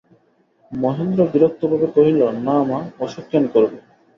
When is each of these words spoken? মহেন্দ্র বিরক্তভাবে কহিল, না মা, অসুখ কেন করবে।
মহেন্দ্র 0.71 1.21
বিরক্তভাবে 1.33 1.87
কহিল, 1.95 2.19
না 2.45 2.57
মা, 2.63 2.79
অসুখ 2.99 3.25
কেন 3.31 3.43
করবে। 3.53 3.77